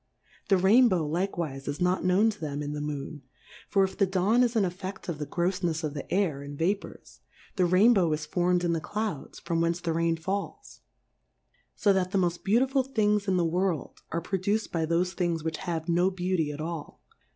The 0.49 0.57
Rain 0.57 0.87
bow 0.89 1.07
likewife 1.07 1.67
is 1.67 1.79
not 1.79 2.03
known 2.03 2.31
to 2.31 2.39
them 2.41 2.63
in 2.63 2.73
the 2.73 2.81
Moon; 2.81 3.21
for 3.69 3.83
if 3.83 3.95
the 3.95 4.07
Dawn 4.07 4.41
is 4.41 4.55
an 4.55 4.63
effett 4.63 5.07
of 5.07 5.19
the 5.19 5.27
groffnefs 5.27 5.83
of 5.83 5.93
the 5.93 6.11
Air 6.11 6.41
and 6.41 6.57
Vapours, 6.57 7.19
the 7.55 7.65
Rainbow 7.67 8.11
is 8.11 8.25
form'd 8.25 8.63
in 8.63 8.73
the 8.73 8.81
Clouds, 8.81 9.37
from 9.37 9.61
whence 9.61 9.79
the 9.79 9.93
Rain 9.93 10.17
falls; 10.17 10.81
lb 11.77 11.93
that 11.93 12.09
the 12.09 12.17
moft 12.17 12.43
beautiful 12.43 12.81
Things 12.81 13.27
in 13.27 13.37
the 13.37 13.45
Worid, 13.45 13.97
are 14.11 14.21
produced 14.21 14.71
by 14.71 14.87
thofe 14.87 15.13
Things 15.13 15.43
which 15.43 15.57
have 15.57 15.87
no 15.87 16.09
Beauty 16.09 16.51
at 16.51 16.59
all. 16.61 16.99